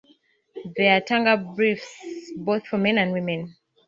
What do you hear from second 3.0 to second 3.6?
for women.